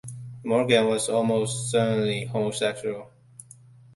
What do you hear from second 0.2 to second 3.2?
Morgan was "almost certainly homosexual".